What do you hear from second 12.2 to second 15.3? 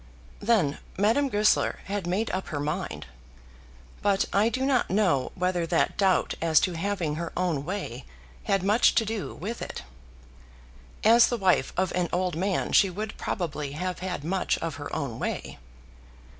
man she would probably have had much of her own